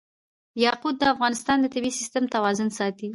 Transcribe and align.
یاقوت 0.65 0.95
د 0.99 1.03
افغانستان 1.13 1.57
د 1.61 1.65
طبعي 1.73 1.91
سیسټم 1.99 2.23
توازن 2.35 2.69
ساتي. 2.79 3.09